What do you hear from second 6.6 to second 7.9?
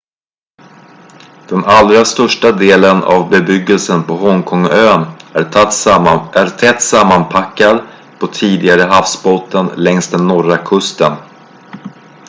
tätt sammanpackad